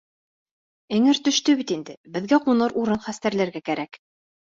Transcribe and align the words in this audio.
Эңер 0.99 1.19
төштө 1.27 1.53
бит 1.59 1.73
инде, 1.75 1.95
беҙгә 2.15 2.39
ҡуныр 2.47 2.73
урын 2.85 3.05
хәстәрләргә 3.05 3.63
кәрәк. 3.71 4.01